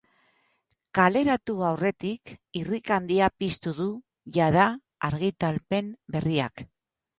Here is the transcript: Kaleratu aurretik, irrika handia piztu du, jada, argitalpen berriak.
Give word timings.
Kaleratu 0.99 1.55
aurretik, 1.71 2.31
irrika 2.61 2.97
handia 2.97 3.29
piztu 3.43 3.75
du, 3.81 3.87
jada, 4.41 4.67
argitalpen 5.11 5.95
berriak. 6.17 6.69